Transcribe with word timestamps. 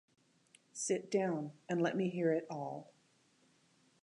Sit 0.73 1.11
down, 1.11 1.51
and 1.69 1.79
let 1.79 1.95
me 1.95 2.09
hear 2.09 2.31
it 2.33 2.47
all. 2.49 2.91